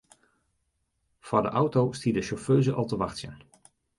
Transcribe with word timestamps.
Foar 1.25 1.43
de 1.45 1.51
auto 1.61 1.81
stie 1.97 2.13
de 2.15 2.23
sjauffeuze 2.27 2.71
al 2.79 2.87
te 2.89 2.97
wachtsjen. 3.01 3.37